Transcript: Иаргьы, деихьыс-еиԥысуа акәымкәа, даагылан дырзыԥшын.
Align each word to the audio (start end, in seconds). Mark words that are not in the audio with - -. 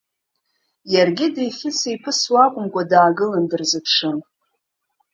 Иаргьы, 0.93 1.27
деихьыс-еиԥысуа 1.35 2.41
акәымкәа, 2.45 2.83
даагылан 2.89 3.45
дырзыԥшын. 3.49 4.17